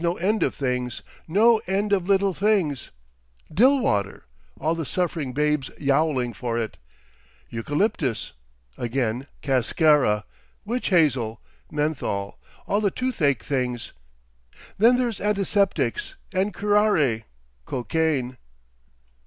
[0.03, 0.15] "Lord!
[0.17, 2.89] there's no end of things—no end of little things.
[3.53, 6.77] Dill water—all the suffering babes yowling for it.
[7.51, 8.33] Eucalyptus
[8.79, 13.91] again—cascara—witch hazel—menthol—all the toothache things.
[14.79, 17.25] Then there's antiseptics, and curare,
[17.67, 18.37] cocaine...."